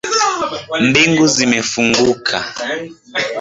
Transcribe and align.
Mbingu 0.87 1.25
zimefunguka 1.35 2.37